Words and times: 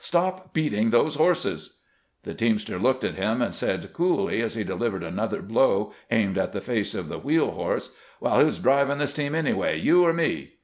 Stop 0.03 0.51
beating 0.55 0.89
those 0.89 1.13
horses!" 1.13 1.77
The 2.23 2.33
teamster 2.33 2.79
looked 2.79 3.03
at 3.03 3.13
him, 3.13 3.39
and 3.39 3.53
said 3.53 3.93
coolly, 3.93 4.41
as 4.41 4.55
he 4.55 4.63
delivered 4.63 5.03
another 5.03 5.43
blow 5.43 5.93
aimed 6.09 6.39
at 6.39 6.53
the 6.53 6.59
face 6.59 6.95
of 6.95 7.07
the 7.07 7.19
wheel 7.19 7.51
horse:" 7.51 7.91
Well, 8.19 8.39
who 8.43 8.49
's 8.49 8.57
drivin' 8.57 8.97
this 8.97 9.13
team 9.13 9.35
any 9.35 9.51
how— 9.51 9.67
you 9.67 10.03
or 10.03 10.11
me 10.11 10.53